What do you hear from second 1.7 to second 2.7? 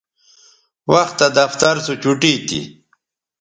سو چوٹی تھی